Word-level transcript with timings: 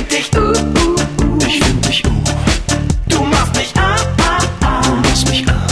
find 0.00 0.12
dich, 0.12 0.30
uh, 0.36 0.40
uh, 0.40 0.44
uh. 0.44 1.38
Ich 1.46 1.64
find 1.64 1.86
dich, 1.86 2.04
uh. 2.04 2.10
Du 3.08 3.24
machst 3.24 3.54
mich, 3.56 3.72
ah, 3.76 3.96
ah, 4.18 4.38
ah. 4.62 4.82
Du 4.82 5.08
machst 5.08 5.28
mich, 5.28 5.44
ah. 5.48 5.66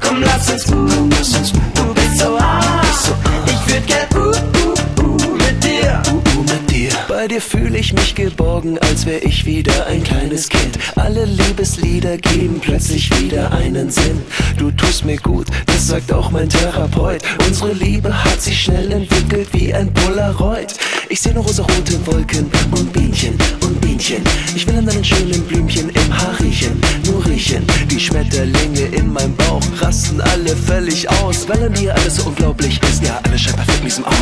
Komm, 0.00 0.22
lass 0.22 0.50
uns, 0.50 0.66
uh, 0.66 0.74
Komm, 0.74 1.10
lass 1.10 1.36
uns, 1.36 1.52
uh. 1.52 1.56
Du 1.74 1.94
bist 1.94 2.18
so, 2.18 2.36
ah. 2.38 2.80
Bist 2.82 3.04
so, 3.04 3.12
ah. 3.12 3.46
Ich 3.46 3.72
würd 3.72 3.86
gern, 3.86 4.08
uh, 4.14 4.20
uh, 4.20 5.02
uh. 5.02 5.36
Mit 5.36 5.64
dir, 5.64 6.02
uh, 6.06 6.16
uh, 6.16 6.42
mit 6.42 6.70
dir. 6.70 6.90
Bei 7.08 7.26
dir 7.26 7.40
fühl 7.40 7.74
ich 7.74 7.92
mich 7.92 8.14
geborgen, 8.14 8.78
als 8.78 9.06
wär 9.06 9.24
ich 9.24 9.44
wieder 9.44 9.86
ein 9.86 10.04
kleines 10.04 10.48
Kind. 10.48 10.78
Alle 10.96 11.24
Liebeslieder 11.24 12.16
geben 12.18 12.60
plötzlich 12.60 13.10
wieder 13.20 13.52
einen 13.52 13.90
Sinn. 13.90 14.22
Du 14.56 14.70
tust 14.70 15.04
mir 15.04 15.16
gut, 15.16 15.46
das 15.66 15.88
sagt 15.88 16.12
auch 16.12 16.30
mein 16.30 16.48
Therapeut. 16.48 17.22
Unsere 17.46 17.72
Liebe 17.72 18.12
hat 18.24 18.40
sich 18.40 18.62
schnell 18.62 18.92
entwickelt 18.92 19.48
wie 19.52 19.74
ein 19.74 19.92
Polaroid. 19.92 20.74
Ich 21.08 21.20
seh 21.20 21.32
nur 21.32 21.42
rosa-rote 21.42 22.06
Wolken 22.06 22.48
und 22.70 22.92
Bienchen. 24.10 24.24
Ich 24.56 24.66
will 24.66 24.76
an 24.76 24.86
deinen 24.86 25.04
schönen 25.04 25.42
Blümchen 25.46 25.88
im 25.88 26.18
Haar 26.18 26.38
riechen, 26.40 26.80
nur 27.06 27.24
riechen. 27.26 27.64
Die 27.88 28.00
Schmetterlinge 28.00 28.80
in 28.92 29.12
meinem 29.12 29.34
Bauch 29.36 29.62
rasten 29.80 30.20
alle 30.20 30.56
völlig 30.56 31.08
aus, 31.22 31.48
weil 31.48 31.62
an 31.64 31.74
dir 31.74 31.94
alles 31.94 32.16
so 32.16 32.24
unglaublich 32.24 32.80
ist. 32.90 33.04
Ja, 33.04 33.20
alles 33.22 33.42
scheint 33.42 33.56
perfekt 33.56 33.78
in 33.78 33.84
diesem 33.84 34.04
Auge. 34.04 34.16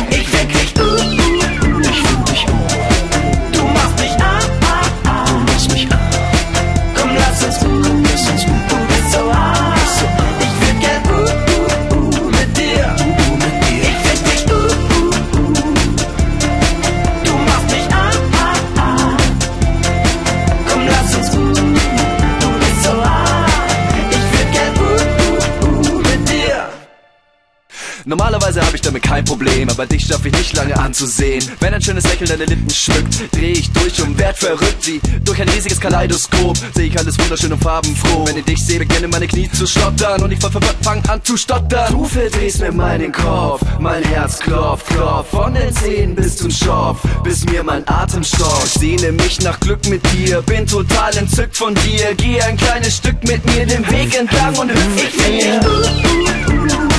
Normalerweise 28.09 28.65
habe 28.65 28.75
ich 28.75 28.81
damit 28.81 29.03
kein 29.03 29.23
Problem, 29.23 29.69
aber 29.69 29.85
dich 29.85 30.07
schaffe 30.07 30.29
ich 30.29 30.33
nicht 30.33 30.57
lange 30.57 30.75
anzusehen. 30.75 31.47
Wenn 31.59 31.75
ein 31.75 31.81
schönes 31.81 32.05
Lächeln 32.05 32.27
deine 32.27 32.45
Lippen 32.45 32.67
schmückt, 32.71 33.35
dreh 33.35 33.51
ich 33.51 33.71
durch 33.71 34.01
und 34.01 34.17
werd 34.17 34.35
verrückt 34.35 34.87
wie 34.87 34.99
durch 35.23 35.39
ein 35.39 35.47
riesiges 35.47 35.79
Kaleidoskop. 35.79 36.57
Sehe 36.73 36.87
ich 36.87 36.97
alles 36.97 37.19
wunderschön 37.19 37.53
und 37.53 37.61
farbenfroh. 37.61 38.25
Wenn 38.25 38.37
ich 38.37 38.45
dich 38.45 38.65
sehe, 38.65 38.79
beginnen 38.79 39.11
meine 39.11 39.27
Knie 39.27 39.47
zu 39.51 39.67
stottern 39.67 40.23
und 40.23 40.31
ich 40.31 40.39
voll 40.39 40.49
verwirrt 40.49 40.77
fang 40.81 41.07
an 41.07 41.23
zu 41.23 41.37
stottern. 41.37 41.93
Du 41.93 42.03
verdrehst 42.05 42.61
mir 42.61 42.71
meinen 42.71 43.11
Kopf, 43.11 43.61
mein 43.79 44.01
Herz 44.01 44.39
klopft, 44.39 44.87
klopft 44.87 45.29
von 45.29 45.53
den 45.53 45.71
Zehen 45.71 46.15
bis 46.15 46.37
zum 46.37 46.49
Schopf, 46.49 47.01
bis 47.23 47.45
mir 47.45 47.63
mein 47.63 47.87
Atem 47.87 48.23
stockt. 48.23 48.69
Sehne 48.69 49.11
mich 49.11 49.39
nach 49.41 49.59
Glück 49.59 49.87
mit 49.87 50.01
dir, 50.13 50.41
bin 50.41 50.65
total 50.65 51.15
entzückt 51.15 51.55
von 51.55 51.75
dir. 51.75 52.15
Geh 52.17 52.41
ein 52.41 52.57
kleines 52.57 52.97
Stück 52.97 53.23
mit 53.23 53.45
mir 53.45 53.67
den 53.67 53.87
Weg 53.91 54.17
entlang 54.17 54.57
und 54.57 54.71
hüpf 54.71 54.97
Ich 54.97 55.09
find 55.11 55.63
dich, 55.63 56.98